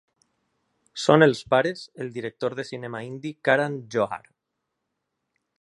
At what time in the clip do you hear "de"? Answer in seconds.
2.61-2.67